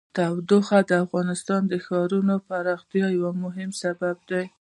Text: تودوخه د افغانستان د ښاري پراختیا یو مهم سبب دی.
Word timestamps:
تودوخه 0.15 0.79
د 0.89 0.91
افغانستان 1.05 1.61
د 1.67 1.73
ښاري 1.85 2.19
پراختیا 2.47 3.07
یو 3.21 3.29
مهم 3.43 3.69
سبب 3.81 4.15
دی. 4.29 4.43